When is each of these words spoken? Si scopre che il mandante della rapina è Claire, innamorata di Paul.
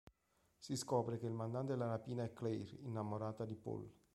Si 0.57 0.75
scopre 0.77 1.19
che 1.19 1.27
il 1.27 1.31
mandante 1.31 1.73
della 1.73 1.85
rapina 1.85 2.23
è 2.23 2.33
Claire, 2.33 2.75
innamorata 2.81 3.45
di 3.45 3.55
Paul. 3.55 3.87